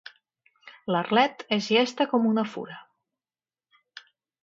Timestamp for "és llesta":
1.59-2.09